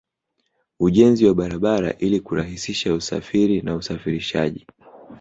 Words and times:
Ujenzi 0.79 1.25
wa 1.25 1.33
barabara 1.35 1.93
ili 1.97 2.19
kurahisisha 2.19 2.93
usafiri 2.93 3.61
na 3.61 3.75
usafirishaji 3.75 4.67